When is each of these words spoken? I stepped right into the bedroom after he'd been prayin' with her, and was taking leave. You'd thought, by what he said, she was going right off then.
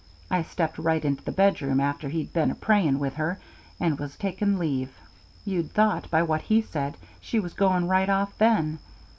I 0.31 0.41
stepped 0.41 0.79
right 0.79 1.05
into 1.05 1.23
the 1.23 1.31
bedroom 1.31 1.79
after 1.79 2.09
he'd 2.09 2.33
been 2.33 2.55
prayin' 2.55 2.97
with 2.97 3.13
her, 3.17 3.37
and 3.79 3.99
was 3.99 4.15
taking 4.15 4.57
leave. 4.57 4.89
You'd 5.45 5.73
thought, 5.73 6.09
by 6.09 6.23
what 6.23 6.41
he 6.41 6.59
said, 6.63 6.97
she 7.19 7.39
was 7.39 7.53
going 7.53 7.87
right 7.87 8.09
off 8.09 8.35
then. 8.39 8.79